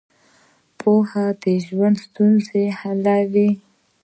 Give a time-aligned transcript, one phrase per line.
[0.79, 3.51] پوهه د ژوند ستونزې حلوي.